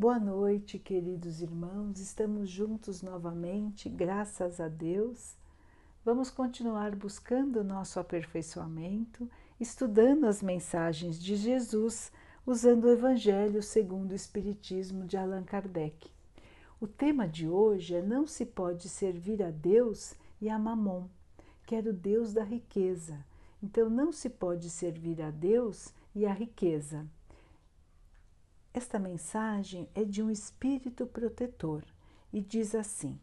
Boa 0.00 0.18
noite, 0.18 0.78
queridos 0.78 1.42
irmãos. 1.42 2.00
Estamos 2.00 2.48
juntos 2.48 3.02
novamente, 3.02 3.86
graças 3.86 4.58
a 4.58 4.66
Deus. 4.66 5.36
Vamos 6.02 6.30
continuar 6.30 6.96
buscando 6.96 7.60
o 7.60 7.64
nosso 7.64 8.00
aperfeiçoamento, 8.00 9.28
estudando 9.60 10.24
as 10.24 10.42
mensagens 10.42 11.22
de 11.22 11.36
Jesus, 11.36 12.10
usando 12.46 12.84
o 12.84 12.90
Evangelho 12.90 13.62
segundo 13.62 14.12
o 14.12 14.14
Espiritismo 14.14 15.04
de 15.04 15.18
Allan 15.18 15.42
Kardec. 15.42 16.10
O 16.80 16.86
tema 16.86 17.28
de 17.28 17.46
hoje 17.46 17.94
é 17.94 18.00
Não 18.00 18.26
se 18.26 18.46
pode 18.46 18.88
servir 18.88 19.42
a 19.42 19.50
Deus 19.50 20.14
e 20.40 20.48
a 20.48 20.58
Mamon, 20.58 21.08
que 21.66 21.74
era 21.74 21.90
o 21.90 21.92
Deus 21.92 22.32
da 22.32 22.42
riqueza. 22.42 23.22
Então, 23.62 23.90
não 23.90 24.12
se 24.12 24.30
pode 24.30 24.70
servir 24.70 25.20
a 25.20 25.30
Deus 25.30 25.92
e 26.14 26.24
a 26.24 26.32
riqueza. 26.32 27.06
Esta 28.72 29.00
mensagem 29.00 29.88
é 29.96 30.04
de 30.04 30.22
um 30.22 30.30
espírito 30.30 31.04
protetor 31.04 31.84
e 32.32 32.40
diz 32.40 32.72
assim: 32.72 33.18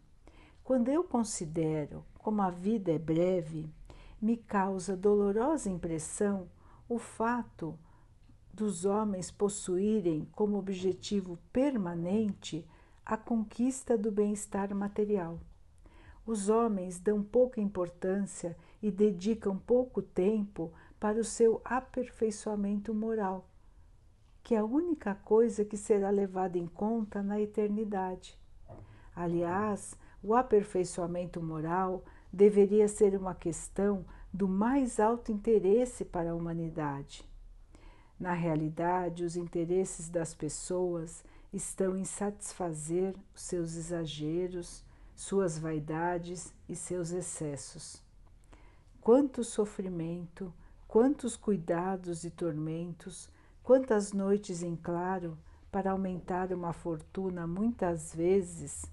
Quando 0.61 0.89
eu 0.89 1.05
considero 1.05 2.03
como 2.17 2.41
a 2.41 2.49
vida 2.49 2.91
é 2.91 2.99
breve, 2.99 3.69
me 4.21 4.35
causa 4.35 4.97
dolorosa 4.97 5.69
impressão 5.69 6.49
o 6.89 6.99
fato 6.99 7.79
dos 8.53 8.83
homens 8.83 9.31
possuírem 9.31 10.27
como 10.33 10.57
objetivo 10.57 11.39
permanente 11.53 12.67
a 13.05 13.15
conquista 13.15 13.97
do 13.97 14.11
bem-estar 14.11 14.75
material. 14.75 15.39
Os 16.25 16.49
homens 16.49 16.99
dão 16.99 17.23
pouca 17.23 17.61
importância 17.61 18.57
e 18.81 18.91
dedicam 18.91 19.57
pouco 19.57 20.01
tempo 20.01 20.73
para 20.99 21.17
o 21.17 21.23
seu 21.23 21.61
aperfeiçoamento 21.63 22.93
moral 22.93 23.47
que 24.47 24.55
é 24.55 24.59
a 24.59 24.63
única 24.63 25.13
coisa 25.13 25.65
que 25.65 25.75
será 25.75 26.09
levada 26.09 26.57
em 26.57 26.67
conta 26.67 27.21
na 27.21 27.37
eternidade. 27.37 28.39
Aliás, 29.13 29.93
o 30.23 30.33
aperfeiçoamento 30.33 31.43
moral 31.43 32.05
deveria 32.31 32.87
ser 32.87 33.13
uma 33.17 33.35
questão 33.35 34.05
do 34.31 34.47
mais 34.47 35.01
alto 35.01 35.33
interesse 35.33 36.05
para 36.05 36.31
a 36.31 36.33
humanidade. 36.33 37.27
Na 38.17 38.31
realidade, 38.31 39.25
os 39.25 39.35
interesses 39.35 40.07
das 40.07 40.33
pessoas 40.33 41.25
estão 41.51 41.97
em 41.97 42.05
satisfazer 42.05 43.17
os 43.35 43.41
seus 43.41 43.75
exageros, 43.75 44.81
suas 45.13 45.59
vaidades 45.59 46.53
e 46.69 46.75
seus 46.77 47.11
excessos. 47.11 48.01
Quanto 49.01 49.43
sofrimento, 49.43 50.53
quantos 50.87 51.35
cuidados 51.35 52.23
e 52.23 52.31
tormentos 52.31 53.29
Quantas 53.67 54.13
noites 54.13 54.63
em 54.63 54.77
claro 54.77 55.37
para 55.69 55.91
aumentar 55.91 56.53
uma 56.53 56.71
fortuna, 56.71 57.45
muitas 57.45 58.15
vezes 58.15 58.89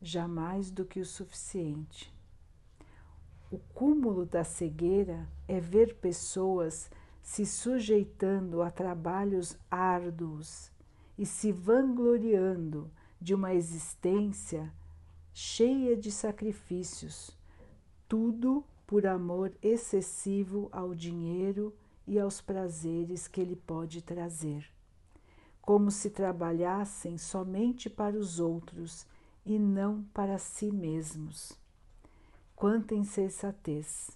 jamais 0.00 0.70
do 0.70 0.86
que 0.86 0.98
o 0.98 1.04
suficiente. 1.04 2.10
O 3.50 3.58
cúmulo 3.58 4.24
da 4.24 4.44
cegueira 4.44 5.28
é 5.46 5.60
ver 5.60 5.96
pessoas 5.96 6.90
se 7.20 7.44
sujeitando 7.44 8.62
a 8.62 8.70
trabalhos 8.70 9.58
árduos 9.70 10.72
e 11.18 11.26
se 11.26 11.52
vangloriando 11.52 12.90
de 13.20 13.34
uma 13.34 13.52
existência 13.52 14.72
cheia 15.34 15.94
de 15.94 16.10
sacrifícios, 16.10 17.36
tudo 18.08 18.64
por 18.86 19.06
amor 19.06 19.52
excessivo 19.62 20.70
ao 20.72 20.94
dinheiro 20.94 21.74
e 22.06 22.18
aos 22.18 22.40
prazeres 22.40 23.28
que 23.28 23.40
ele 23.40 23.56
pode 23.56 24.02
trazer, 24.02 24.68
como 25.60 25.90
se 25.90 26.10
trabalhassem 26.10 27.16
somente 27.16 27.88
para 27.88 28.16
os 28.16 28.40
outros 28.40 29.06
e 29.44 29.58
não 29.58 30.02
para 30.14 30.38
si 30.38 30.70
mesmos. 30.70 31.52
Quanta 32.54 32.94
insensatez! 32.94 34.10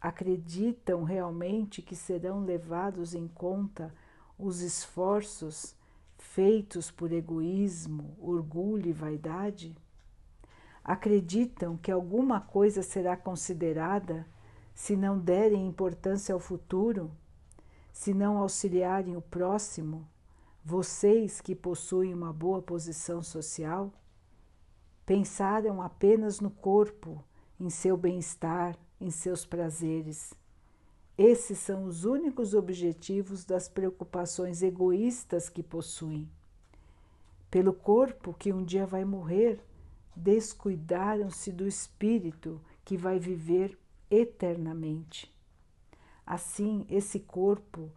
Acreditam 0.00 1.04
realmente 1.04 1.82
que 1.82 1.94
serão 1.94 2.44
levados 2.44 3.14
em 3.14 3.28
conta 3.28 3.94
os 4.38 4.60
esforços 4.60 5.76
feitos 6.16 6.90
por 6.90 7.12
egoísmo, 7.12 8.16
orgulho 8.18 8.88
e 8.88 8.92
vaidade? 8.92 9.76
Acreditam 10.82 11.76
que 11.76 11.90
alguma 11.90 12.40
coisa 12.40 12.82
será 12.82 13.16
considerada 13.16 14.26
se 14.74 14.96
não 14.96 15.18
derem 15.18 15.66
importância 15.66 16.32
ao 16.32 16.40
futuro, 16.40 17.10
se 17.92 18.14
não 18.14 18.38
auxiliarem 18.38 19.16
o 19.16 19.22
próximo, 19.22 20.08
vocês 20.64 21.40
que 21.40 21.54
possuem 21.54 22.14
uma 22.14 22.32
boa 22.32 22.62
posição 22.62 23.22
social, 23.22 23.92
pensaram 25.04 25.82
apenas 25.82 26.40
no 26.40 26.50
corpo, 26.50 27.22
em 27.58 27.68
seu 27.68 27.96
bem-estar, 27.96 28.78
em 29.00 29.10
seus 29.10 29.44
prazeres. 29.44 30.34
Esses 31.16 31.58
são 31.58 31.84
os 31.84 32.04
únicos 32.04 32.54
objetivos 32.54 33.44
das 33.44 33.68
preocupações 33.68 34.62
egoístas 34.62 35.48
que 35.48 35.62
possuem. 35.62 36.30
Pelo 37.50 37.72
corpo 37.72 38.32
que 38.32 38.52
um 38.52 38.64
dia 38.64 38.86
vai 38.86 39.04
morrer, 39.04 39.60
descuidaram-se 40.14 41.50
do 41.50 41.66
espírito 41.66 42.60
que 42.84 42.96
vai 42.96 43.18
viver 43.18 43.76
eternamente. 44.10 45.32
Assim, 46.26 46.84
esse 46.88 47.20
corpo, 47.20 47.90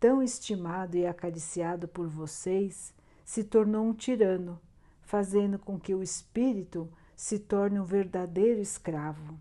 tão 0.00 0.22
estimado 0.22 0.96
e 0.96 1.06
acariciado 1.06 1.86
por 1.86 2.08
vocês, 2.08 2.94
se 3.24 3.44
tornou 3.44 3.86
um 3.86 3.94
tirano, 3.94 4.60
fazendo 5.02 5.58
com 5.58 5.78
que 5.78 5.94
o 5.94 6.02
espírito 6.02 6.90
se 7.14 7.38
torne 7.38 7.78
um 7.78 7.84
verdadeiro 7.84 8.60
escravo. 8.60 9.38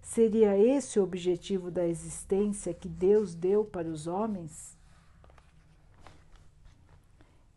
Seria 0.00 0.56
esse 0.56 1.00
o 1.00 1.02
objetivo 1.02 1.70
da 1.70 1.86
existência 1.86 2.72
que 2.72 2.88
Deus 2.88 3.34
deu 3.34 3.64
para 3.64 3.88
os 3.88 4.06
homens? 4.06 4.76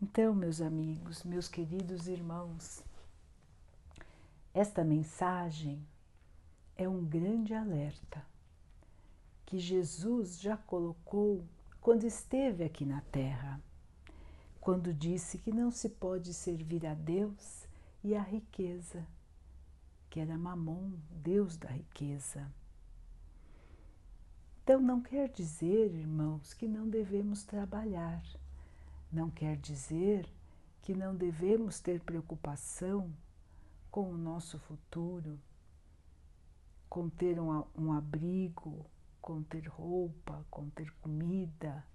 Então, 0.02 0.34
meus 0.34 0.60
amigos, 0.60 1.22
meus 1.22 1.46
queridos 1.46 2.08
irmãos, 2.08 2.82
esta 4.52 4.82
mensagem 4.82 5.86
é 6.82 6.88
um 6.88 7.04
grande 7.04 7.52
alerta 7.52 8.24
que 9.44 9.58
Jesus 9.58 10.40
já 10.40 10.56
colocou 10.56 11.44
quando 11.78 12.04
esteve 12.04 12.64
aqui 12.64 12.86
na 12.86 13.02
Terra, 13.02 13.60
quando 14.62 14.94
disse 14.94 15.36
que 15.36 15.52
não 15.52 15.70
se 15.70 15.90
pode 15.90 16.32
servir 16.32 16.86
a 16.86 16.94
Deus 16.94 17.68
e 18.02 18.14
a 18.14 18.22
riqueza, 18.22 19.06
que 20.08 20.20
era 20.20 20.38
Mamon, 20.38 20.92
Deus 21.22 21.58
da 21.58 21.68
riqueza. 21.68 22.50
Então, 24.62 24.80
não 24.80 25.02
quer 25.02 25.28
dizer, 25.28 25.94
irmãos, 25.94 26.54
que 26.54 26.66
não 26.66 26.88
devemos 26.88 27.44
trabalhar, 27.44 28.22
não 29.12 29.28
quer 29.28 29.58
dizer 29.58 30.26
que 30.80 30.94
não 30.94 31.14
devemos 31.14 31.78
ter 31.78 32.00
preocupação 32.00 33.12
com 33.90 34.10
o 34.10 34.16
nosso 34.16 34.58
futuro 34.60 35.38
com 36.90 37.08
ter 37.08 37.38
um, 37.38 37.64
um 37.78 37.92
abrigo, 37.92 38.84
com 39.22 39.44
ter 39.44 39.68
roupa, 39.68 40.44
com 40.50 40.68
ter 40.70 40.92
comida. 40.94 41.86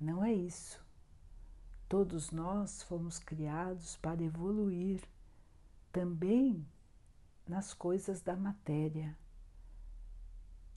Não 0.00 0.24
é 0.24 0.34
isso. 0.34 0.84
Todos 1.88 2.32
nós 2.32 2.82
fomos 2.82 3.20
criados 3.20 3.96
para 3.96 4.20
evoluir 4.20 5.00
também 5.92 6.66
nas 7.46 7.72
coisas 7.72 8.20
da 8.20 8.34
matéria. 8.34 9.16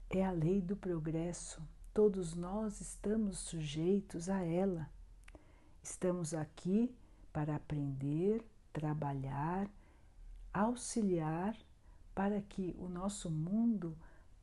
É 0.08 0.24
a 0.24 0.30
lei 0.30 0.62
do 0.62 0.76
progresso. 0.76 1.60
Todos 1.92 2.34
nós 2.34 2.80
estamos 2.80 3.38
sujeitos 3.38 4.28
a 4.28 4.40
ela. 4.40 4.88
Estamos 5.82 6.32
aqui 6.32 6.94
para 7.32 7.56
aprender, 7.56 8.46
trabalhar, 8.72 9.68
auxiliar 10.54 11.56
para 12.14 12.40
que 12.42 12.74
o 12.78 12.88
nosso 12.88 13.30
mundo 13.30 13.96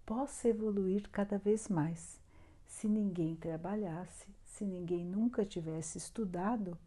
possa 0.05 0.47
evoluir 0.47 1.07
cada 1.09 1.37
vez 1.37 1.67
mais. 1.67 2.19
Se 2.65 2.87
ninguém 2.87 3.35
trabalhasse, 3.35 4.27
se 4.45 4.65
ninguém 4.65 5.05
nunca 5.05 5.45
tivesse 5.45 5.97
estudado, 5.97 6.77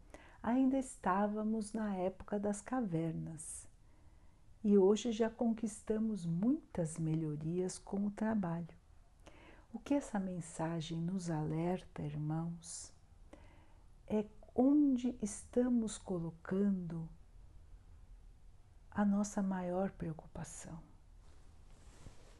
ainda 0.41 0.77
estávamos 0.77 1.73
na 1.73 1.95
época 1.95 2.39
das 2.39 2.61
cavernas. 2.61 3.67
E 4.63 4.77
hoje 4.77 5.11
já 5.11 5.29
conquistamos 5.29 6.25
muitas 6.25 6.97
melhorias 6.97 7.77
com 7.77 8.05
o 8.05 8.11
trabalho. 8.11 8.67
O 9.73 9.79
que 9.79 9.93
essa 9.93 10.19
mensagem 10.19 10.99
nos 10.99 11.29
alerta, 11.29 12.01
irmãos, 12.01 12.93
é 14.07 14.25
onde 14.55 15.15
estamos 15.21 15.97
colocando 15.97 17.09
a 18.95 19.03
nossa 19.03 19.41
maior 19.41 19.89
preocupação. 19.91 20.77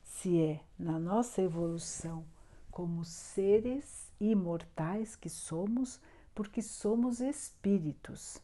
Se 0.04 0.40
é 0.40 0.64
na 0.78 1.00
nossa 1.00 1.42
evolução 1.42 2.24
como 2.70 3.04
seres 3.04 4.12
imortais 4.20 5.16
que 5.16 5.30
somos, 5.30 6.00
porque 6.34 6.62
somos 6.62 7.20
espíritos. 7.20 8.40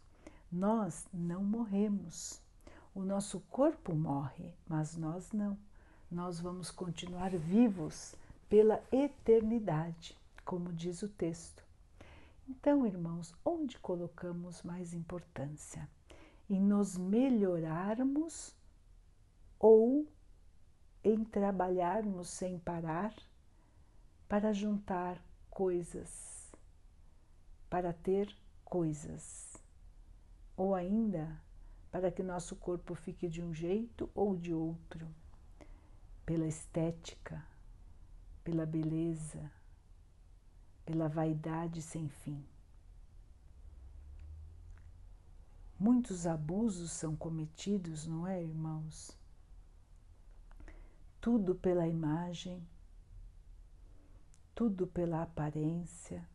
Nós 0.51 1.07
não 1.13 1.43
morremos. 1.43 2.41
O 2.93 3.03
nosso 3.03 3.39
corpo 3.51 3.93
morre, 3.93 4.53
mas 4.67 4.97
nós 4.97 5.31
não. 5.31 5.57
Nós 6.11 6.39
vamos 6.39 6.71
continuar 6.71 7.29
vivos 7.37 8.15
pela 8.49 8.83
eternidade, 8.91 10.17
como 10.43 10.73
diz 10.73 11.03
o 11.03 11.07
texto. 11.07 11.63
Então, 12.47 12.85
irmãos, 12.85 13.35
onde 13.45 13.77
colocamos 13.77 14.63
mais 14.63 14.93
importância? 14.93 15.87
Em 16.49 16.59
nos 16.59 16.97
melhorarmos 16.97 18.55
ou 19.59 20.07
em 21.03 21.23
trabalharmos 21.23 22.29
sem 22.29 22.57
parar 22.57 23.13
para 24.27 24.51
juntar 24.51 25.23
coisas, 25.49 26.51
para 27.69 27.93
ter 27.93 28.35
coisas, 28.65 29.55
ou 30.55 30.73
ainda 30.73 31.39
para 31.91 32.11
que 32.11 32.21
nosso 32.21 32.55
corpo 32.55 32.93
fique 32.93 33.27
de 33.27 33.41
um 33.41 33.53
jeito 33.53 34.09
ou 34.13 34.35
de 34.35 34.53
outro, 34.53 35.07
pela 36.25 36.45
estética, 36.45 37.43
pela 38.43 38.65
beleza, 38.65 39.51
pela 40.85 41.07
vaidade 41.07 41.81
sem 41.81 42.07
fim. 42.07 42.45
Muitos 45.79 46.27
abusos 46.27 46.91
são 46.91 47.15
cometidos, 47.15 48.05
não 48.05 48.27
é, 48.27 48.43
irmãos? 48.43 49.17
Tudo 51.21 51.55
pela 51.55 51.87
imagem, 51.87 52.61
tudo 54.53 54.85
pela 54.85 55.21
aparência. 55.21 56.27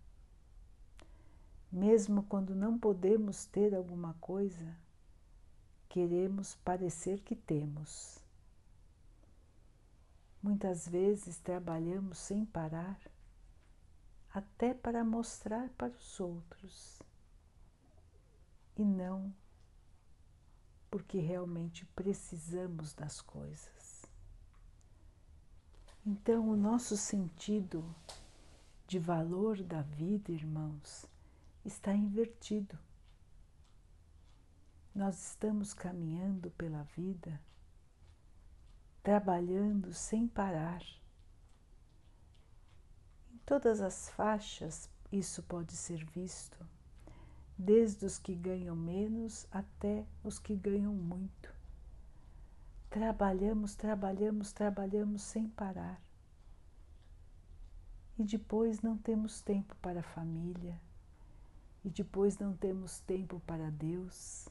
Mesmo 1.70 2.22
quando 2.22 2.54
não 2.54 2.78
podemos 2.78 3.44
ter 3.44 3.74
alguma 3.74 4.14
coisa, 4.14 4.74
queremos 5.90 6.54
parecer 6.64 7.20
que 7.20 7.36
temos. 7.36 8.18
Muitas 10.42 10.88
vezes 10.88 11.36
trabalhamos 11.38 12.16
sem 12.16 12.46
parar 12.46 12.98
até 14.32 14.72
para 14.72 15.04
mostrar 15.04 15.68
para 15.76 15.92
os 15.92 16.18
outros 16.18 17.02
e 18.76 18.84
não 18.84 19.34
porque 20.90 21.18
realmente 21.18 21.84
precisamos 21.86 22.94
das 22.94 23.20
coisas. 23.20 24.04
Então, 26.06 26.48
o 26.48 26.56
nosso 26.56 26.96
sentido 26.96 27.84
de 28.86 28.98
valor 28.98 29.62
da 29.62 29.82
vida, 29.82 30.30
irmãos, 30.30 31.06
está 31.64 31.92
invertido. 31.92 32.78
Nós 34.94 35.30
estamos 35.30 35.74
caminhando 35.74 36.50
pela 36.52 36.82
vida, 36.82 37.40
trabalhando 39.02 39.92
sem 39.92 40.28
parar 40.28 40.82
todas 43.44 43.80
as 43.80 44.08
faixas 44.10 44.90
isso 45.12 45.42
pode 45.42 45.76
ser 45.76 46.04
visto, 46.04 46.58
desde 47.56 48.04
os 48.04 48.18
que 48.18 48.34
ganham 48.34 48.74
menos 48.74 49.46
até 49.50 50.04
os 50.22 50.38
que 50.38 50.54
ganham 50.56 50.92
muito. 50.92 51.52
Trabalhamos, 52.90 53.74
trabalhamos, 53.74 54.52
trabalhamos 54.52 55.22
sem 55.22 55.48
parar. 55.48 56.00
E 58.18 58.22
depois 58.22 58.82
não 58.82 58.96
temos 58.96 59.40
tempo 59.40 59.74
para 59.82 60.00
a 60.00 60.04
família, 60.14 60.80
e 61.84 61.90
depois 61.90 62.38
não 62.38 62.56
temos 62.56 63.00
tempo 63.00 63.40
para 63.40 63.70
Deus, 63.70 64.48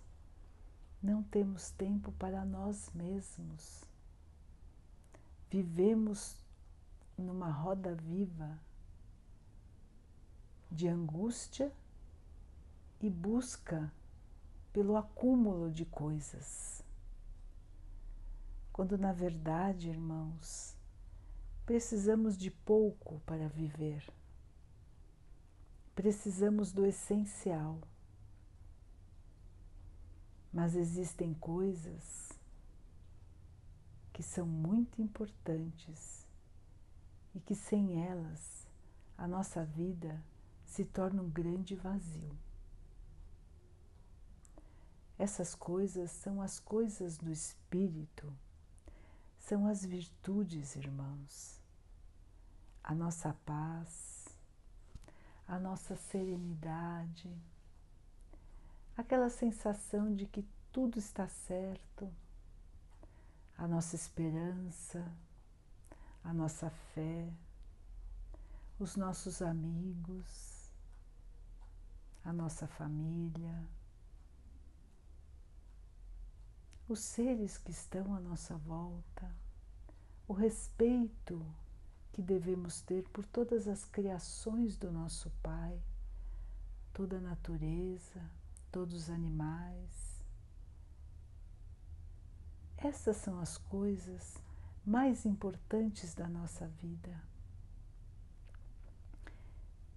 não 1.01 1.23
temos 1.23 1.71
tempo 1.71 2.11
para 2.13 2.43
nós 2.43 2.89
mesmos. 2.93 3.85
Vivemos 5.49 6.35
numa 7.17 7.49
roda 7.49 7.95
viva 7.95 8.59
de 10.69 10.87
angústia 10.87 11.71
e 13.03 13.09
busca 13.09 13.91
pelo 14.71 14.95
acúmulo 14.95 15.69
de 15.69 15.83
coisas. 15.83 16.81
Quando 18.71 18.97
na 18.97 19.11
verdade, 19.11 19.89
irmãos, 19.89 20.73
precisamos 21.65 22.37
de 22.37 22.49
pouco 22.49 23.19
para 23.25 23.49
viver. 23.49 24.09
Precisamos 25.93 26.71
do 26.71 26.85
essencial. 26.85 27.77
Mas 30.53 30.73
existem 30.73 31.33
coisas 31.33 32.31
que 34.13 34.23
são 34.23 34.45
muito 34.45 35.01
importantes 35.01 36.25
e 37.35 37.39
que 37.41 37.53
sem 37.53 38.01
elas 38.01 38.65
a 39.17 39.27
nossa 39.27 39.65
vida 39.65 40.23
se 40.63 40.85
torna 40.85 41.21
um 41.21 41.29
grande 41.29 41.75
vazio. 41.75 42.31
Essas 45.17 45.53
coisas 45.53 46.11
são 46.11 46.41
as 46.41 46.59
coisas 46.59 47.17
do 47.17 47.31
espírito, 47.31 48.31
são 49.39 49.67
as 49.67 49.85
virtudes, 49.85 50.75
irmãos. 50.75 51.61
A 52.83 52.93
nossa 52.93 53.33
paz, 53.45 54.27
a 55.47 55.59
nossa 55.59 55.95
serenidade, 55.95 57.31
aquela 58.97 59.29
sensação 59.29 60.13
de 60.13 60.25
que 60.25 60.45
tudo 60.71 60.97
está 60.97 61.27
certo, 61.27 62.11
a 63.57 63.67
nossa 63.67 63.95
esperança, 63.95 65.05
a 66.23 66.33
nossa 66.33 66.69
fé, 66.93 67.31
os 68.79 68.95
nossos 68.95 69.41
amigos, 69.41 70.71
a 72.25 72.33
nossa 72.33 72.67
família, 72.67 73.63
os 76.93 76.99
seres 76.99 77.57
que 77.57 77.71
estão 77.71 78.13
à 78.13 78.19
nossa 78.19 78.55
volta, 78.55 79.27
o 80.27 80.33
respeito 80.33 81.43
que 82.11 82.21
devemos 82.21 82.81
ter 82.81 83.01
por 83.09 83.25
todas 83.25 83.67
as 83.67 83.83
criações 83.83 84.77
do 84.77 84.91
nosso 84.91 85.31
Pai, 85.41 85.81
toda 86.93 87.17
a 87.17 87.19
natureza, 87.19 88.21
todos 88.71 88.93
os 88.93 89.09
animais. 89.09 90.23
Essas 92.77 93.17
são 93.17 93.39
as 93.39 93.57
coisas 93.57 94.37
mais 94.85 95.25
importantes 95.25 96.13
da 96.13 96.29
nossa 96.29 96.67
vida. 96.67 97.23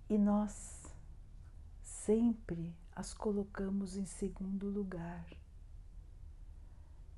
E 0.08 0.16
nós 0.16 0.82
sempre 1.82 2.74
as 2.94 3.12
colocamos 3.12 3.98
em 3.98 4.06
segundo 4.06 4.70
lugar. 4.70 5.26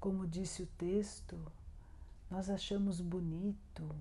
Como 0.00 0.26
disse 0.26 0.62
o 0.62 0.66
texto, 0.66 1.36
nós 2.30 2.48
achamos 2.48 3.00
bonito 3.00 3.94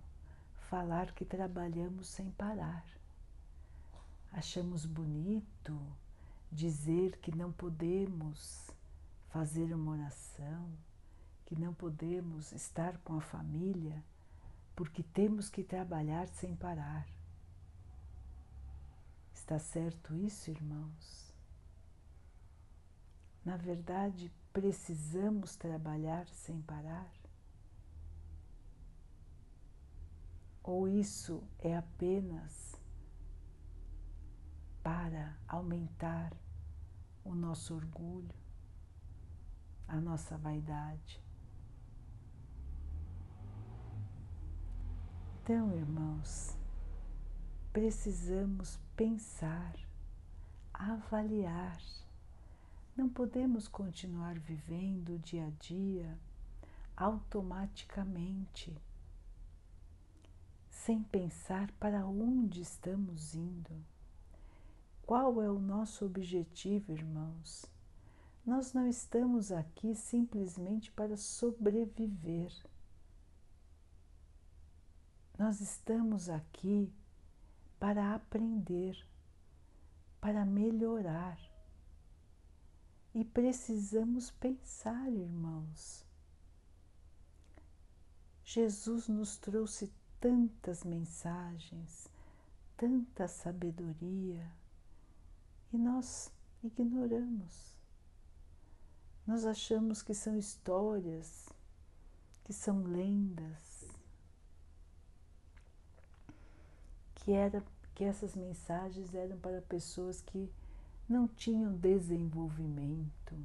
falar 0.69 1.11
que 1.13 1.25
trabalhamos 1.25 2.07
sem 2.07 2.29
parar. 2.31 2.85
Achamos 4.31 4.85
bonito 4.85 5.79
dizer 6.51 7.17
que 7.17 7.35
não 7.35 7.51
podemos 7.51 8.69
fazer 9.29 9.73
uma 9.73 9.93
oração, 9.93 10.69
que 11.45 11.59
não 11.59 11.73
podemos 11.73 12.51
estar 12.51 12.97
com 12.99 13.17
a 13.17 13.21
família, 13.21 14.03
porque 14.75 15.01
temos 15.01 15.49
que 15.49 15.63
trabalhar 15.63 16.27
sem 16.27 16.55
parar. 16.55 17.07
Está 19.33 19.57
certo 19.57 20.15
isso, 20.15 20.51
irmãos? 20.51 21.33
Na 23.43 23.55
verdade, 23.55 24.31
precisamos 24.57 25.55
trabalhar 25.55 26.27
sem 26.29 26.59
parar? 26.63 27.13
Ou 30.63 30.87
isso 30.87 31.43
é 31.59 31.77
apenas 31.77 32.75
para 34.81 35.37
aumentar 35.47 36.33
o 37.23 37.35
nosso 37.35 37.75
orgulho, 37.75 38.33
a 39.87 40.01
nossa 40.01 40.35
vaidade? 40.39 41.23
Então, 45.43 45.71
irmãos, 45.71 46.57
precisamos 47.71 48.79
pensar, 48.95 49.75
avaliar. 50.73 51.77
Não 52.97 53.07
podemos 53.07 53.67
continuar 53.67 54.39
vivendo 54.39 55.13
o 55.13 55.19
dia 55.19 55.45
a 55.45 55.49
dia 55.51 56.17
automaticamente, 56.95 58.75
sem 60.67 61.03
pensar 61.03 61.71
para 61.73 62.07
onde 62.07 62.59
estamos 62.59 63.35
indo. 63.35 63.85
Qual 65.05 65.39
é 65.43 65.49
o 65.49 65.59
nosso 65.59 66.07
objetivo, 66.07 66.91
irmãos? 66.91 67.67
Nós 68.43 68.73
não 68.73 68.87
estamos 68.87 69.51
aqui 69.51 69.93
simplesmente 69.93 70.91
para 70.91 71.15
sobreviver. 71.15 72.51
Nós 75.37 75.61
estamos 75.61 76.29
aqui 76.29 76.91
para 77.79 78.15
aprender, 78.15 78.97
para 80.19 80.43
melhorar. 80.43 81.37
E 83.17 83.25
precisamos 83.25 84.29
pensar, 84.29 85.11
irmãos. 85.11 86.05
Jesus 88.45 89.07
nos 89.07 89.37
trouxe 89.37 89.91
tantas 90.19 90.83
mensagens, 90.83 92.07
tanta 92.77 93.27
sabedoria 93.27 94.47
e 95.73 95.79
nós 95.79 96.31
ignoramos. 96.63 97.75
Nós 99.25 99.45
achamos 99.45 100.03
que 100.03 100.13
são 100.13 100.37
histórias, 100.37 101.49
que 102.43 102.53
são 102.53 102.83
lendas, 102.83 103.83
que, 107.15 107.31
era, 107.31 107.63
que 107.95 108.03
essas 108.03 108.35
mensagens 108.35 109.15
eram 109.15 109.39
para 109.39 109.59
pessoas 109.63 110.21
que 110.21 110.47
não 111.07 111.27
tinham 111.27 111.73
desenvolvimento. 111.73 113.35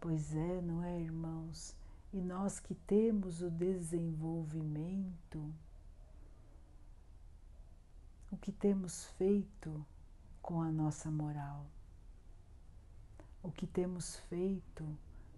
Pois 0.00 0.34
é, 0.34 0.60
não 0.60 0.82
é, 0.82 1.00
irmãos? 1.00 1.76
E 2.12 2.20
nós 2.20 2.60
que 2.60 2.74
temos 2.74 3.42
o 3.42 3.50
desenvolvimento, 3.50 5.52
o 8.30 8.36
que 8.36 8.52
temos 8.52 9.06
feito 9.18 9.84
com 10.40 10.60
a 10.60 10.70
nossa 10.70 11.10
moral, 11.10 11.66
o 13.42 13.50
que 13.50 13.66
temos 13.66 14.16
feito 14.28 14.86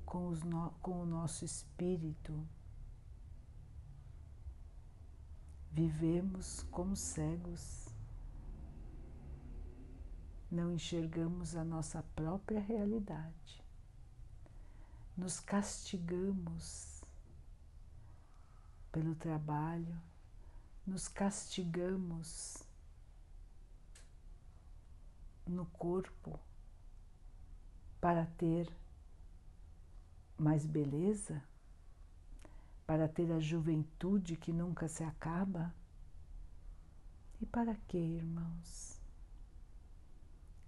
com, 0.05 0.31
no, 0.31 0.71
com 0.81 1.03
o 1.03 1.07
nosso 1.07 1.45
espírito. 1.45 2.47
Vivemos 5.73 6.63
como 6.71 6.97
cegos, 6.97 7.86
não 10.51 10.73
enxergamos 10.73 11.57
a 11.57 11.65
nossa 11.65 12.03
própria 12.15 12.61
realidade, 12.61 13.63
nos 15.17 15.41
castigamos 15.41 17.03
pelo 18.93 19.15
trabalho, 19.15 20.01
nos 20.87 21.09
castigamos 21.09 22.63
no 25.47 25.67
corpo 25.67 26.39
para 28.01 28.27
ter 28.39 28.73
mais 30.39 30.67
beleza, 30.67 31.43
para 32.87 33.09
ter 33.09 33.33
a 33.33 33.41
juventude 33.41 34.37
que 34.37 34.53
nunca 34.53 34.89
se 34.89 35.03
acaba? 35.03 35.75
E 37.41 37.47
para 37.47 37.75
que, 37.89 37.99
irmãos? 37.99 38.96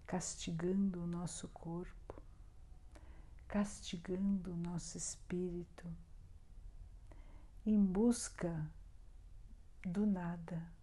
Castigando 0.08 1.04
o 1.04 1.06
nosso 1.06 1.46
corpo, 1.50 2.20
castigando 3.46 4.52
o 4.52 4.56
nosso 4.56 4.98
espírito, 4.98 5.86
em 7.64 7.80
busca 7.80 8.68
do 9.84 10.04
nada 10.04 10.76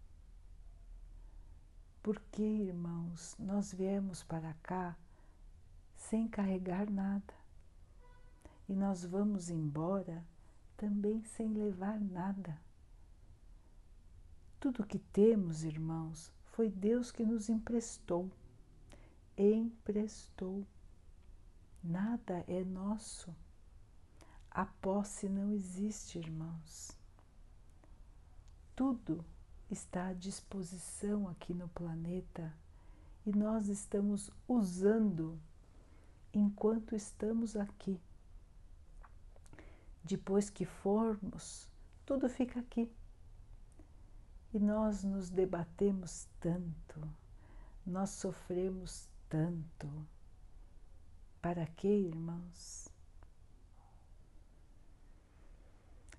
porque, 2.06 2.40
irmãos, 2.40 3.34
nós 3.36 3.72
viemos 3.72 4.22
para 4.22 4.54
cá 4.62 4.96
sem 5.96 6.28
carregar 6.28 6.88
nada 6.88 7.34
e 8.68 8.76
nós 8.76 9.04
vamos 9.04 9.50
embora 9.50 10.24
também 10.76 11.24
sem 11.24 11.52
levar 11.52 11.98
nada. 11.98 12.56
Tudo 14.60 14.86
que 14.86 15.00
temos, 15.00 15.64
irmãos, 15.64 16.30
foi 16.52 16.70
Deus 16.70 17.10
que 17.10 17.24
nos 17.24 17.48
emprestou. 17.48 18.30
Emprestou. 19.38 20.66
Nada 21.84 22.42
é 22.48 22.64
nosso. 22.64 23.36
A 24.50 24.64
posse 24.64 25.28
não 25.28 25.52
existe, 25.52 26.18
irmãos. 26.18 26.96
Tudo 28.74 29.22
está 29.70 30.06
à 30.06 30.12
disposição 30.14 31.28
aqui 31.28 31.52
no 31.52 31.68
planeta 31.68 32.50
e 33.26 33.32
nós 33.36 33.68
estamos 33.68 34.30
usando 34.48 35.38
enquanto 36.32 36.96
estamos 36.96 37.56
aqui. 37.56 38.00
Depois 40.02 40.48
que 40.48 40.64
formos, 40.64 41.68
tudo 42.06 42.26
fica 42.26 42.60
aqui. 42.60 42.90
E 44.54 44.58
nós 44.58 45.04
nos 45.04 45.28
debatemos 45.28 46.26
tanto, 46.40 47.00
nós 47.84 48.08
sofremos 48.10 49.06
tanto. 49.28 50.06
Para 51.40 51.66
quê, 51.66 51.88
irmãos? 51.88 52.88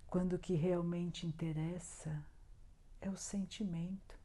Quando 0.08 0.34
o 0.34 0.40
que 0.40 0.54
realmente 0.56 1.28
interessa 1.28 2.26
é 3.02 3.10
o 3.10 3.18
sentimento, 3.18 4.18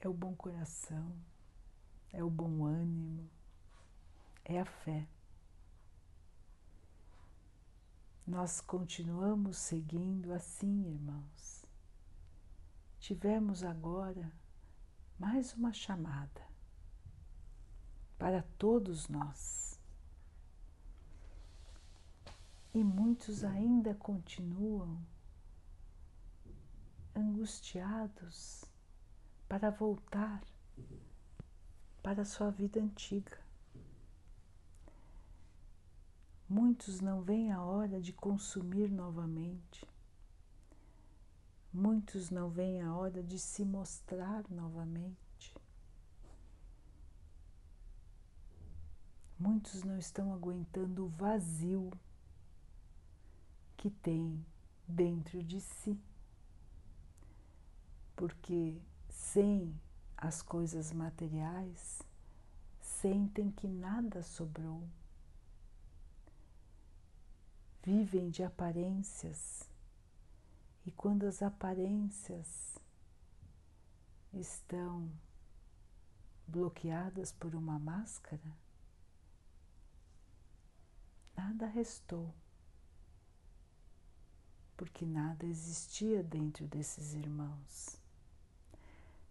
é 0.00 0.08
o 0.08 0.12
bom 0.12 0.34
coração, 0.34 1.16
é 2.12 2.22
o 2.22 2.30
bom 2.30 2.64
ânimo, 2.64 3.28
é 4.44 4.60
a 4.60 4.64
fé. 4.64 5.08
Nós 8.26 8.60
continuamos 8.60 9.56
seguindo 9.56 10.32
assim, 10.32 10.84
irmãos. 10.86 11.64
Tivemos 12.98 13.62
agora 13.62 14.32
mais 15.18 15.54
uma 15.54 15.72
chamada 15.72 16.46
para 18.18 18.42
todos 18.58 19.08
nós. 19.08 19.80
E 22.74 22.84
muitos 22.84 23.42
ainda 23.42 23.94
continuam 23.94 25.00
angustiados 27.14 28.64
para 29.48 29.70
voltar 29.70 30.42
para 32.02 32.22
a 32.22 32.26
sua 32.26 32.50
vida 32.50 32.78
antiga. 32.78 33.38
Muitos 36.48 37.00
não 37.00 37.22
veem 37.22 37.50
a 37.50 37.62
hora 37.62 38.00
de 38.00 38.12
consumir 38.12 38.90
novamente. 38.90 39.88
Muitos 41.78 42.30
não 42.30 42.48
veem 42.48 42.80
a 42.80 42.96
hora 42.96 43.22
de 43.22 43.38
se 43.38 43.62
mostrar 43.62 44.42
novamente. 44.48 45.54
Muitos 49.38 49.82
não 49.82 49.98
estão 49.98 50.32
aguentando 50.32 51.04
o 51.04 51.08
vazio 51.08 51.92
que 53.76 53.90
tem 53.90 54.42
dentro 54.88 55.42
de 55.42 55.60
si 55.60 56.00
porque 58.16 58.80
sem 59.10 59.78
as 60.16 60.40
coisas 60.40 60.94
materiais 60.94 62.00
sentem 62.80 63.50
que 63.50 63.68
nada 63.68 64.22
sobrou. 64.22 64.82
Vivem 67.82 68.30
de 68.30 68.42
aparências 68.42 69.75
e 70.86 70.90
quando 70.92 71.24
as 71.26 71.42
aparências 71.42 72.78
estão 74.32 75.10
bloqueadas 76.46 77.32
por 77.32 77.56
uma 77.56 77.76
máscara, 77.76 78.56
nada 81.36 81.66
restou, 81.66 82.32
porque 84.76 85.04
nada 85.04 85.44
existia 85.44 86.22
dentro 86.22 86.68
desses 86.68 87.14
irmãos. 87.14 88.00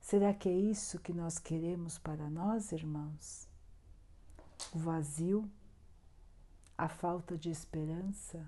Será 0.01 0.33
que 0.33 0.49
é 0.49 0.55
isso 0.55 0.99
que 0.99 1.13
nós 1.13 1.39
queremos 1.39 1.97
para 1.97 2.29
nós, 2.29 2.73
irmãos? 2.73 3.47
O 4.73 4.77
vazio, 4.77 5.49
a 6.77 6.89
falta 6.89 7.37
de 7.37 7.49
esperança, 7.49 8.45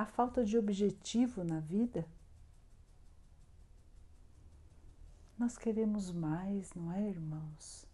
a 0.00 0.06
falta 0.06 0.42
de 0.42 0.56
objetivo 0.56 1.44
na 1.44 1.60
vida? 1.60 2.08
Nós 5.38 5.58
queremos 5.58 6.10
mais, 6.10 6.72
não 6.72 6.90
é, 6.90 7.06
irmãos? 7.06 7.86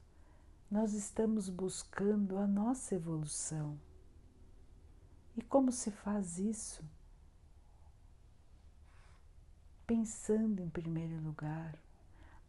Nós 0.71 0.93
estamos 0.93 1.49
buscando 1.49 2.39
a 2.39 2.47
nossa 2.47 2.95
evolução. 2.95 3.77
E 5.37 5.43
como 5.43 5.73
se 5.73 5.91
faz 5.91 6.39
isso? 6.39 6.85
Pensando 9.85 10.63
em 10.63 10.71
primeiro 10.71 11.21
lugar 11.21 11.77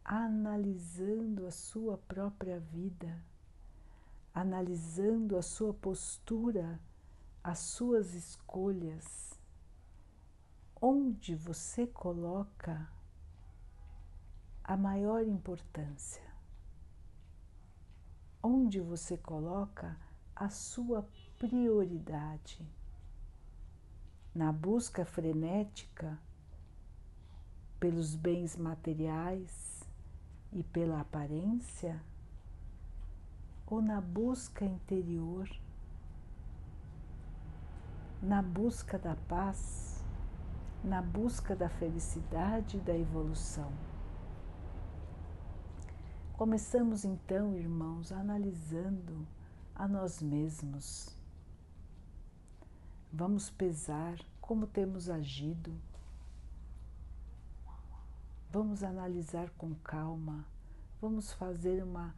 analisando 0.05 1.47
a 1.47 1.51
sua 1.51 1.97
própria 1.97 2.59
vida, 2.59 3.21
analisando 4.33 5.35
a 5.35 5.41
sua 5.41 5.73
postura, 5.73 6.79
as 7.43 7.59
suas 7.59 8.13
escolhas, 8.13 9.36
onde 10.79 11.35
você 11.35 11.87
coloca 11.87 12.87
a 14.63 14.77
maior 14.77 15.23
importância, 15.23 16.23
onde 18.43 18.79
você 18.79 19.17
coloca 19.17 19.97
a 20.35 20.49
sua 20.49 21.07
prioridade. 21.39 22.63
Na 24.35 24.51
busca 24.51 25.03
frenética 25.03 26.19
pelos 27.79 28.13
bens 28.15 28.55
materiais 28.55 29.83
e 30.53 30.61
pela 30.61 31.01
aparência, 31.01 31.99
ou 33.65 33.81
na 33.81 33.99
busca 33.99 34.63
interior, 34.63 35.49
na 38.21 38.41
busca 38.41 38.99
da 38.99 39.15
paz, 39.27 39.96
na 40.83 41.01
busca 41.01 41.55
da 41.55 41.69
felicidade 41.69 42.77
e 42.77 42.79
da 42.79 42.97
evolução. 42.97 43.71
Começamos 46.33 47.03
então, 47.03 47.55
irmãos, 47.55 48.11
analisando 48.11 49.27
a 49.73 49.87
nós 49.87 50.21
mesmos. 50.21 51.09
Vamos 53.11 53.49
pesar 53.49 54.19
como 54.39 54.67
temos 54.67 55.09
agido. 55.09 55.75
Vamos 58.51 58.83
analisar 58.83 59.49
com 59.51 59.73
calma. 59.75 60.45
Vamos 61.01 61.33
fazer 61.33 61.83
uma 61.83 62.15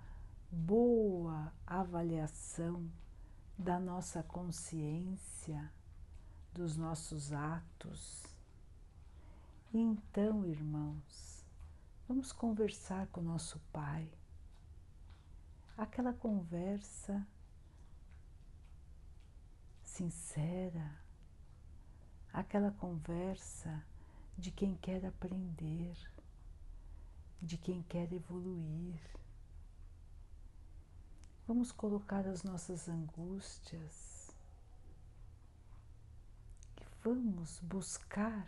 boa 0.52 1.54
avaliação 1.66 2.90
da 3.58 3.80
nossa 3.80 4.24
consciência, 4.24 5.72
dos 6.54 6.78
nossos 6.78 7.34
atos. 7.34 8.29
Então, 9.74 10.46
irmãos, 10.46 11.46
vamos 12.08 12.32
conversar 12.32 13.08
com 13.08 13.22
nosso 13.22 13.60
Pai. 13.72 14.12
Aquela 15.78 16.14
conversa 16.14 17.28
sincera, 19.84 21.00
aquela 22.34 22.72
conversa 22.72 23.84
de 24.38 24.52
quem 24.52 24.76
quer 24.76 25.06
aprender, 25.06 25.98
de 27.42 27.58
quem 27.58 27.84
quer 27.84 28.12
evoluir 28.12 29.00
Vamos 31.50 31.72
colocar 31.72 32.28
as 32.28 32.44
nossas 32.44 32.88
angústias 32.88 34.30
e 36.80 36.86
vamos 37.04 37.60
buscar 37.62 38.48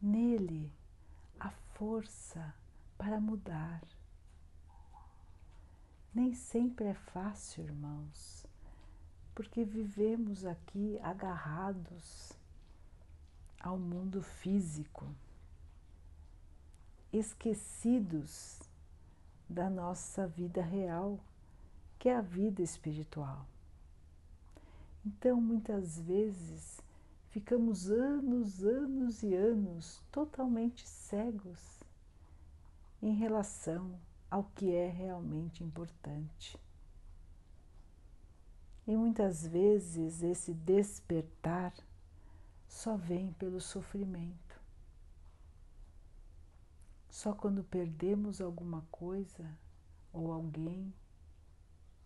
nele 0.00 0.72
a 1.38 1.50
força 1.50 2.54
para 2.96 3.20
mudar. 3.20 3.82
Nem 6.14 6.34
sempre 6.34 6.86
é 6.86 6.94
fácil, 6.94 7.64
irmãos, 7.64 8.46
porque 9.34 9.64
vivemos 9.64 10.44
aqui 10.46 10.98
agarrados 11.02 12.32
ao 13.60 13.78
mundo 13.78 14.22
físico, 14.22 15.06
esquecidos 17.12 18.60
da 19.48 19.68
nossa 19.68 20.26
vida 20.26 20.62
real 20.62 21.20
que 21.98 22.08
é 22.08 22.16
a 22.16 22.20
vida 22.20 22.62
espiritual. 22.62 23.46
Então, 25.04 25.40
muitas 25.40 26.00
vezes, 26.00 26.80
ficamos 27.36 27.90
anos, 27.90 28.64
anos 28.64 29.22
e 29.22 29.34
anos 29.34 30.02
totalmente 30.10 30.88
cegos 30.88 31.80
em 33.02 33.12
relação 33.12 34.00
ao 34.30 34.44
que 34.54 34.74
é 34.74 34.88
realmente 34.88 35.62
importante. 35.62 36.58
E 38.86 38.96
muitas 38.96 39.46
vezes 39.46 40.22
esse 40.22 40.54
despertar 40.54 41.74
só 42.66 42.96
vem 42.96 43.34
pelo 43.34 43.60
sofrimento. 43.60 44.58
Só 47.10 47.34
quando 47.34 47.62
perdemos 47.62 48.40
alguma 48.40 48.80
coisa 48.90 49.46
ou 50.10 50.32
alguém 50.32 50.90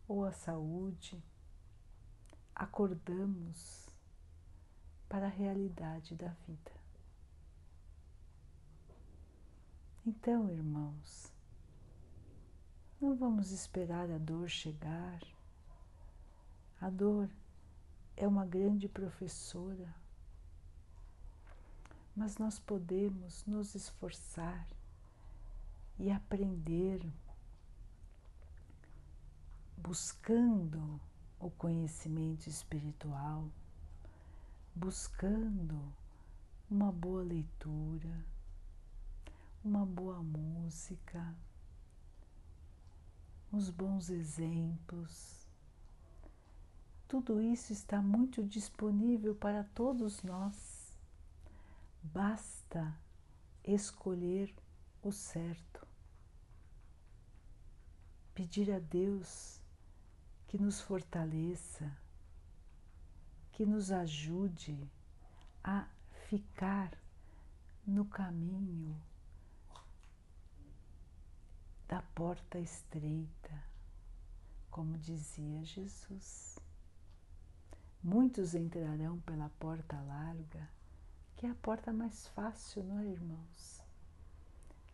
ou 0.09 0.25
a 0.25 0.33
saúde, 0.33 1.23
acordamos 2.53 3.90
para 5.11 5.27
a 5.27 5.29
realidade 5.29 6.15
da 6.15 6.29
vida. 6.47 6.71
Então, 10.07 10.49
irmãos, 10.49 11.31
não 13.01 13.17
vamos 13.17 13.51
esperar 13.51 14.09
a 14.09 14.19
dor 14.19 14.49
chegar. 14.49 15.21
A 16.81 16.89
dor 16.89 17.29
é 18.17 18.27
uma 18.27 18.47
grande 18.47 18.89
professora, 18.89 19.95
mas 22.15 22.39
nós 22.39 22.59
podemos 22.61 23.45
nos 23.45 23.75
esforçar 23.75 24.67
e 25.99 26.09
aprender 26.11 27.05
buscando 29.77 31.01
o 31.41 31.51
conhecimento 31.51 32.49
espiritual, 32.49 33.51
buscando 34.81 35.79
uma 36.71 36.91
boa 36.91 37.23
leitura, 37.23 38.25
uma 39.63 39.85
boa 39.85 40.23
música, 40.23 41.37
os 43.53 43.69
bons 43.69 44.09
exemplos. 44.09 45.47
Tudo 47.07 47.43
isso 47.43 47.75
está 47.75 48.01
muito 48.01 48.43
disponível 48.43 49.35
para 49.35 49.65
todos 49.65 50.23
nós. 50.23 50.97
Basta 52.03 52.99
escolher 53.63 54.51
o 55.03 55.13
certo. 55.13 55.87
Pedir 58.33 58.73
a 58.73 58.79
Deus 58.79 59.61
que 60.49 60.57
nos 60.57 60.81
fortaleça, 60.81 62.00
que 63.61 63.67
nos 63.67 63.93
ajude 63.93 64.91
a 65.63 65.87
ficar 66.31 66.97
no 67.87 68.07
caminho 68.07 68.99
da 71.87 72.01
porta 72.15 72.59
estreita, 72.59 73.53
como 74.71 74.97
dizia 74.97 75.63
Jesus. 75.63 76.59
Muitos 78.03 78.55
entrarão 78.55 79.21
pela 79.21 79.51
porta 79.59 80.01
larga, 80.09 80.67
que 81.37 81.45
é 81.45 81.51
a 81.51 81.55
porta 81.57 81.93
mais 81.93 82.29
fácil, 82.29 82.83
não 82.83 82.99
é, 82.99 83.09
irmãos? 83.09 83.85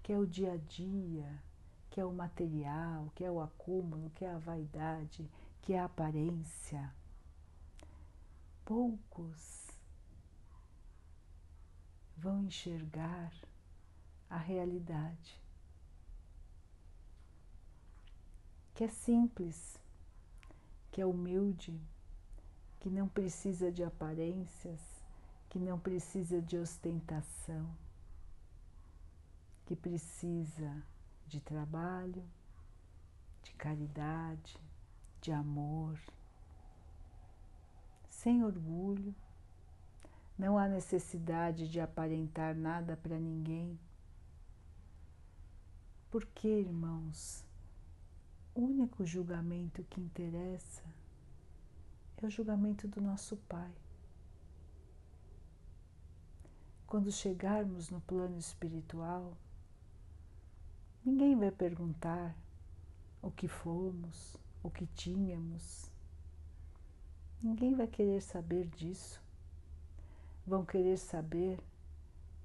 Que 0.02 0.12
é 0.12 0.18
o 0.18 0.26
dia 0.26 0.55
a 0.55 0.57
dia, 0.57 1.40
que 1.88 2.00
é 2.00 2.05
o 2.05 2.12
material, 2.12 3.12
que 3.14 3.22
é 3.22 3.31
o 3.31 3.40
acúmulo, 3.40 4.11
que 4.11 4.24
é 4.24 4.33
a 4.33 4.38
vaidade, 4.38 5.31
que 5.62 5.72
é 5.72 5.79
a 5.79 5.85
aparência. 5.85 6.92
Poucos 8.66 9.70
vão 12.16 12.42
enxergar 12.42 13.33
a 14.29 14.37
realidade, 14.37 15.40
que 18.74 18.83
é 18.83 18.88
simples, 18.88 19.79
que 20.90 21.00
é 21.00 21.07
humilde, 21.07 21.81
que 22.81 22.90
não 22.90 23.09
precisa 23.09 23.70
de 23.70 23.85
aparências, 23.85 24.81
que 25.48 25.61
não 25.61 25.79
precisa 25.79 26.42
de 26.42 26.59
ostentação, 26.59 27.72
que 29.64 29.76
precisa 29.76 30.83
de 31.24 31.40
trabalho, 31.40 32.29
de 33.44 33.52
caridade, 33.52 34.59
de 35.20 35.31
amor, 35.31 35.96
sem 38.26 38.42
orgulho. 38.42 39.14
Não 40.36 40.58
há 40.58 40.66
necessidade 40.66 41.68
de 41.68 41.78
aparentar 41.78 42.56
nada 42.56 42.96
para 42.96 43.20
ninguém. 43.20 43.78
Porque, 46.10 46.48
irmãos, 46.48 47.44
o 48.52 48.62
único 48.62 49.06
julgamento 49.06 49.84
que 49.84 50.00
interessa 50.00 50.82
é 52.16 52.26
o 52.26 52.28
julgamento 52.28 52.88
do 52.88 53.00
nosso 53.00 53.36
Pai. 53.48 53.70
Quando 56.84 57.12
chegarmos 57.12 57.90
no 57.90 58.00
plano 58.00 58.38
espiritual, 58.38 59.36
ninguém 61.04 61.38
vai 61.38 61.52
perguntar 61.52 62.36
o 63.22 63.30
que 63.30 63.46
fomos, 63.46 64.36
o 64.64 64.68
que 64.68 64.84
tínhamos. 64.84 65.94
Ninguém 67.46 67.76
vai 67.76 67.87
querer 67.87 68.20
saber 68.20 68.66
disso. 68.66 69.22
Vão 70.44 70.64
querer 70.64 70.98
saber 70.98 71.61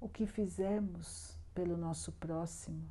o 0.00 0.08
que 0.08 0.28
fizemos 0.28 1.36
pelo 1.52 1.76
nosso 1.76 2.12
próximo, 2.12 2.88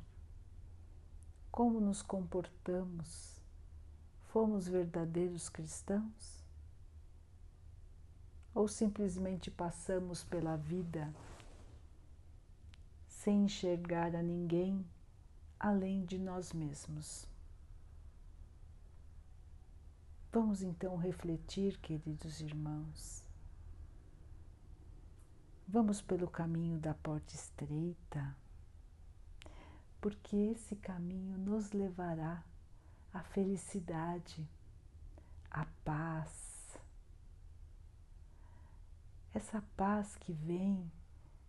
como 1.50 1.80
nos 1.80 2.02
comportamos, 2.02 3.40
fomos 4.26 4.68
verdadeiros 4.68 5.48
cristãos? 5.48 6.44
Ou 8.54 8.68
simplesmente 8.68 9.50
passamos 9.50 10.22
pela 10.22 10.54
vida 10.54 11.10
sem 13.08 13.46
enxergar 13.46 14.14
a 14.14 14.22
ninguém 14.22 14.84
além 15.58 16.04
de 16.04 16.18
nós 16.18 16.52
mesmos? 16.52 17.31
Vamos 20.34 20.62
então 20.62 20.96
refletir, 20.96 21.76
queridos 21.76 22.40
irmãos. 22.40 23.22
Vamos 25.68 26.00
pelo 26.00 26.26
caminho 26.26 26.78
da 26.78 26.94
porta 26.94 27.34
estreita, 27.34 28.34
porque 30.00 30.34
esse 30.34 30.74
caminho 30.76 31.36
nos 31.36 31.72
levará 31.72 32.42
à 33.12 33.22
felicidade, 33.22 34.48
à 35.50 35.66
paz. 35.84 36.78
Essa 39.34 39.62
paz 39.76 40.16
que 40.16 40.32
vem 40.32 40.90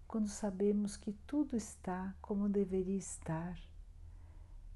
quando 0.09 0.27
sabemos 0.27 0.97
que 0.97 1.13
tudo 1.25 1.55
está 1.55 2.13
como 2.21 2.49
deveria 2.49 2.97
estar, 2.97 3.57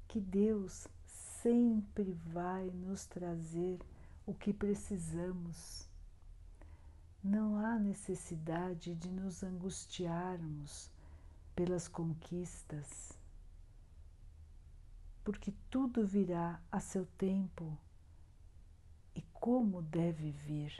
que 0.08 0.18
Deus 0.18 0.88
sempre 1.04 2.14
vai 2.32 2.70
nos 2.70 3.04
trazer 3.04 3.78
o 4.28 4.34
que 4.34 4.52
precisamos. 4.52 5.88
Não 7.24 7.56
há 7.56 7.78
necessidade 7.78 8.94
de 8.94 9.10
nos 9.10 9.42
angustiarmos 9.42 10.90
pelas 11.56 11.88
conquistas, 11.88 13.18
porque 15.24 15.54
tudo 15.70 16.06
virá 16.06 16.60
a 16.70 16.78
seu 16.78 17.06
tempo 17.16 17.74
e 19.14 19.22
como 19.32 19.80
deve 19.80 20.30
vir. 20.30 20.78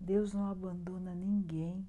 Deus 0.00 0.32
não 0.32 0.50
abandona 0.50 1.14
ninguém. 1.14 1.88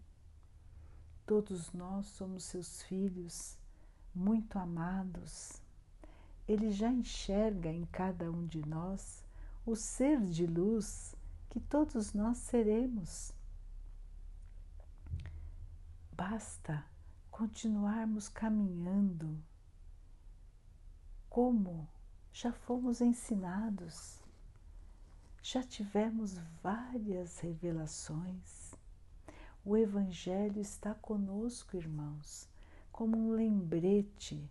Todos 1.26 1.74
nós 1.74 2.06
somos 2.06 2.44
seus 2.44 2.84
filhos, 2.84 3.58
muito 4.14 4.60
amados. 4.60 5.60
Ele 6.48 6.70
já 6.70 6.92
enxerga 6.92 7.72
em 7.72 7.86
cada 7.86 8.32
um 8.32 8.46
de 8.46 8.64
nós 8.68 9.26
o 9.68 9.76
ser 9.76 10.22
de 10.22 10.48
luz 10.48 11.14
que 11.50 11.60
todos 11.60 12.14
nós 12.14 12.38
seremos. 12.38 13.34
Basta 16.14 16.86
continuarmos 17.30 18.30
caminhando 18.30 19.38
como 21.30 21.86
já 22.32 22.54
fomos 22.54 23.02
ensinados, 23.02 24.24
já 25.44 25.62
tivemos 25.62 26.38
várias 26.64 27.38
revelações. 27.40 28.74
O 29.66 29.76
Evangelho 29.76 30.62
está 30.62 30.96
conosco, 30.96 31.76
irmãos, 31.76 32.48
como 32.90 33.18
um 33.18 33.32
lembrete 33.32 34.50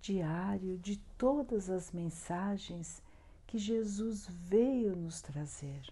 diário 0.00 0.78
de 0.78 0.96
todas 1.18 1.68
as 1.68 1.92
mensagens 1.92 3.02
que 3.48 3.56
Jesus 3.56 4.26
veio 4.28 4.94
nos 4.94 5.22
trazer. 5.22 5.90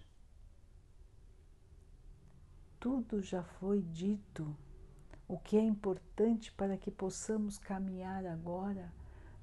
Tudo 2.79 3.19
já 3.19 3.43
foi 3.43 3.81
dito. 3.81 4.55
O 5.27 5.39
que 5.39 5.57
é 5.57 5.61
importante 5.61 6.51
para 6.51 6.77
que 6.77 6.91
possamos 6.91 7.57
caminhar 7.57 8.27
agora, 8.27 8.93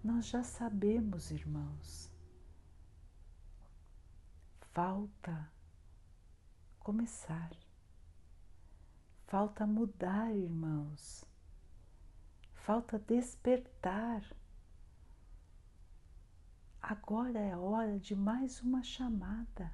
nós 0.03 0.27
já 0.27 0.45
sabemos, 0.45 1.33
irmãos. 1.33 2.09
Falta 4.71 5.51
começar. 6.79 7.51
Falta 9.27 9.67
mudar, 9.67 10.33
irmãos. 10.33 11.25
Falta 12.53 12.97
despertar 12.97 14.23
Agora 16.87 17.39
é 17.41 17.57
hora 17.57 17.99
de 17.99 18.15
mais 18.15 18.61
uma 18.61 18.83
chamada, 18.83 19.73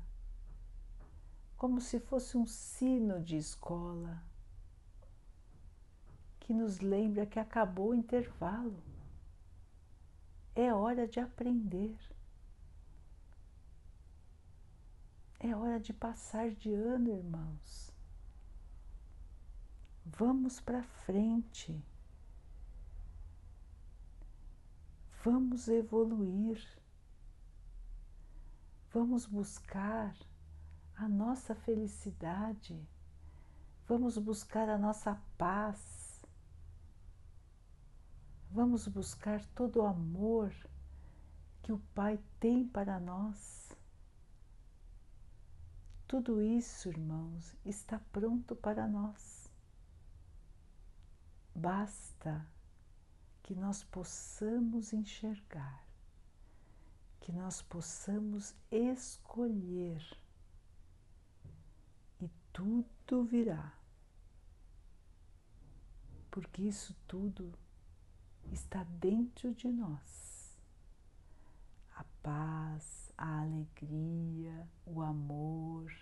como 1.57 1.81
se 1.81 1.99
fosse 1.99 2.37
um 2.37 2.47
sino 2.47 3.21
de 3.21 3.37
escola 3.37 4.23
que 6.39 6.55
nos 6.55 6.79
lembra 6.79 7.27
que 7.27 7.41
acabou 7.41 7.89
o 7.89 7.95
intervalo. 7.97 8.81
É 10.55 10.73
hora 10.73 11.09
de 11.09 11.19
aprender. 11.19 11.99
É 15.41 15.57
hora 15.57 15.81
de 15.81 15.93
passar 15.93 16.53
de 16.53 16.73
ano, 16.73 17.11
irmãos. 17.11 17.93
Vamos 20.07 20.61
para 20.61 20.85
frente. 20.85 21.85
Vamos 25.25 25.67
evoluir. 25.67 26.80
Vamos 28.93 29.25
buscar 29.25 30.17
a 30.97 31.09
nossa 31.09 31.55
felicidade, 31.55 32.85
vamos 33.87 34.19
buscar 34.19 34.69
a 34.69 34.77
nossa 34.77 35.15
paz, 35.39 36.21
vamos 38.51 38.89
buscar 38.89 39.45
todo 39.55 39.77
o 39.77 39.87
amor 39.87 40.53
que 41.63 41.73
o 41.73 41.79
Pai 41.95 42.19
tem 42.41 42.67
para 42.67 42.99
nós. 42.99 43.71
Tudo 46.09 46.43
isso, 46.43 46.89
irmãos, 46.89 47.55
está 47.65 48.01
pronto 48.11 48.57
para 48.57 48.89
nós. 48.89 49.49
Basta 51.55 52.45
que 53.41 53.55
nós 53.55 53.85
possamos 53.85 54.93
enxergar 54.93 55.90
que 57.21 57.31
nós 57.33 57.63
possamos 57.63 58.55
escolher. 58.71 60.03
E 62.21 62.31
tudo 62.53 63.25
virá, 63.25 63.73
porque 66.31 66.63
isso 66.63 66.97
tudo 67.07 67.53
está 68.51 68.85
dentro 68.85 69.55
de 69.55 69.69
nós. 69.69 70.59
A 71.95 72.05
paz, 72.23 73.13
a 73.17 73.43
alegria, 73.43 74.69
o 74.87 75.01
amor, 75.03 75.93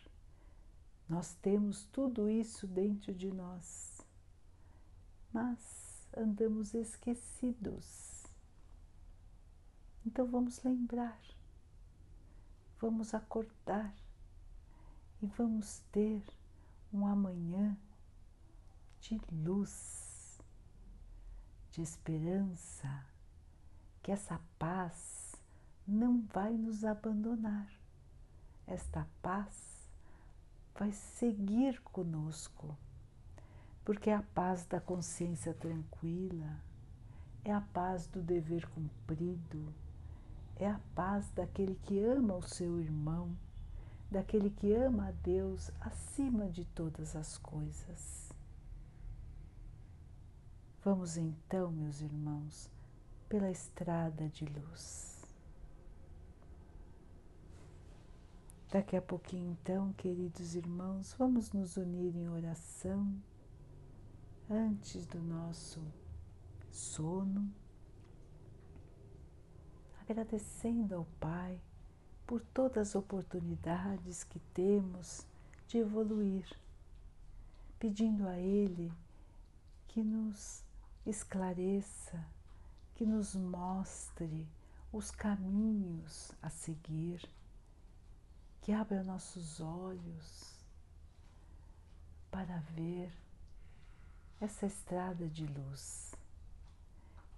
nós 1.09 1.35
temos 1.37 1.85
tudo 1.87 2.29
isso 2.29 2.67
dentro 2.67 3.15
de 3.15 3.33
nós, 3.33 4.01
mas 5.33 6.09
andamos 6.17 6.75
esquecidos 6.75 8.18
então 10.09 10.27
vamos 10.27 10.63
lembrar, 10.63 11.21
vamos 12.81 13.13
acordar 13.13 13.95
e 15.21 15.27
vamos 15.27 15.81
ter 15.93 16.25
um 16.91 17.07
amanhã 17.07 17.77
de 19.03 19.21
luz, 19.31 20.41
de 21.73 21.83
esperança, 21.83 23.05
que 24.03 24.11
essa 24.11 24.41
paz 24.59 25.37
não 25.87 26.23
vai 26.23 26.55
nos 26.57 26.87
abandonar. 26.87 27.71
Esta 28.67 29.07
paz 29.21 29.91
vai 30.75 30.91
seguir 30.91 31.83
conosco, 31.83 32.75
porque 33.85 34.09
é 34.09 34.15
a 34.15 34.23
paz 34.23 34.65
da 34.65 34.81
consciência 34.81 35.53
tranquila, 35.53 36.59
é 37.45 37.53
a 37.53 37.61
paz 37.61 38.07
do 38.07 38.23
dever 38.23 38.67
cumprido 38.71 39.71
é 40.59 40.69
a 40.69 40.81
paz 40.95 41.31
daquele 41.31 41.77
que 41.77 42.03
ama 42.03 42.35
o 42.35 42.43
seu 42.43 42.81
irmão, 42.81 43.37
daquele 44.11 44.51
que 44.51 44.75
ama 44.75 45.09
a 45.09 45.13
Deus 45.13 45.71
acima 45.81 46.49
de 46.49 46.65
todas 46.65 47.15
as 47.15 47.39
coisas. 47.39 48.33
Vamos 50.85 51.17
então, 51.17 51.71
meus 51.71 52.01
irmãos, 52.01 52.71
pela 53.29 53.51
estrada 53.51 54.29
de 54.29 54.45
luz. 54.47 55.23
Daqui 58.71 58.97
a 58.97 59.03
pouquinho, 59.03 59.53
então, 59.53 59.93
queridos 59.95 60.55
irmãos, 60.55 61.15
vamos 61.19 61.53
nos 61.53 61.77
unir 61.77 62.15
em 62.17 62.29
oração 62.29 63.15
antes 64.51 65.07
do 65.07 65.21
nosso 65.21 65.81
sono 66.71 67.51
agradecendo 70.11 70.95
ao 70.95 71.05
Pai 71.21 71.61
por 72.27 72.41
todas 72.41 72.89
as 72.89 72.95
oportunidades 72.95 74.25
que 74.25 74.39
temos 74.55 75.27
de 75.67 75.79
evoluir, 75.79 76.47
pedindo 77.79 78.27
a 78.27 78.39
Ele 78.39 78.91
que 79.89 80.03
nos 80.03 80.65
esclareça, 81.05 82.25
que 82.95 83.05
nos 83.05 83.35
mostre 83.35 84.49
os 84.91 85.11
caminhos 85.11 86.33
a 86.41 86.49
seguir, 86.49 87.23
que 88.63 88.73
abra 88.73 89.03
nossos 89.03 89.61
olhos 89.61 90.55
para 92.31 92.61
ver 92.75 93.13
essa 94.41 94.67
estrada 94.67 95.29
de 95.29 95.47
luz. 95.47 96.18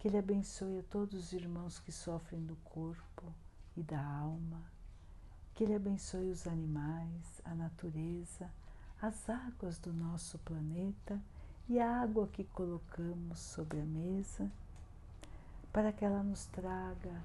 Que 0.01 0.09
Ele 0.09 0.17
abençoe 0.17 0.79
a 0.79 0.83
todos 0.85 1.13
os 1.13 1.33
irmãos 1.35 1.79
que 1.79 1.93
sofrem 1.93 2.43
do 2.47 2.57
corpo 2.65 3.35
e 3.77 3.83
da 3.83 4.03
alma. 4.03 4.63
Que 5.53 5.63
Ele 5.63 5.75
abençoe 5.75 6.31
os 6.31 6.47
animais, 6.47 7.43
a 7.45 7.55
natureza, 7.55 8.51
as 9.03 9.29
águas 9.29 9.79
do 9.79 9.93
nosso 9.93 10.39
planeta 10.39 11.21
e 11.69 11.79
a 11.79 12.01
água 12.01 12.27
que 12.29 12.45
colocamos 12.45 13.41
sobre 13.41 13.79
a 13.79 13.85
mesa, 13.85 14.51
para 15.71 15.93
que 15.93 16.03
ela 16.03 16.23
nos 16.23 16.47
traga 16.47 17.23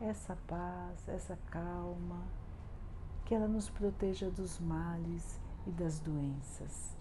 essa 0.00 0.36
paz, 0.48 1.08
essa 1.08 1.38
calma, 1.52 2.20
que 3.26 3.32
ela 3.32 3.46
nos 3.46 3.70
proteja 3.70 4.28
dos 4.28 4.58
males 4.58 5.40
e 5.68 5.70
das 5.70 6.00
doenças. 6.00 6.96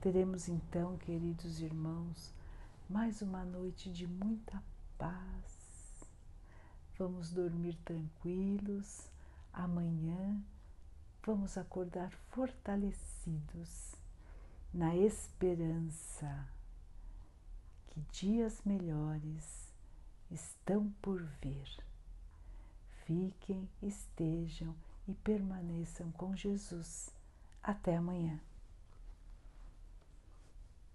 Teremos 0.00 0.48
então, 0.48 0.96
queridos 0.96 1.60
irmãos, 1.60 2.37
mais 2.88 3.20
uma 3.20 3.44
noite 3.44 3.92
de 3.92 4.06
muita 4.06 4.62
paz. 4.96 6.08
Vamos 6.96 7.30
dormir 7.30 7.76
tranquilos. 7.84 9.10
Amanhã 9.52 10.42
vamos 11.22 11.58
acordar 11.58 12.10
fortalecidos 12.30 13.94
na 14.72 14.96
esperança 14.96 16.48
que 17.88 18.00
dias 18.10 18.62
melhores 18.64 19.70
estão 20.30 20.90
por 21.02 21.22
vir. 21.42 21.68
Fiquem, 23.04 23.68
estejam 23.82 24.74
e 25.06 25.14
permaneçam 25.14 26.10
com 26.12 26.34
Jesus. 26.34 27.12
Até 27.62 27.96
amanhã. 27.96 28.40